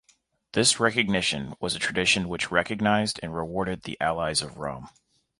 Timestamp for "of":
4.41-4.57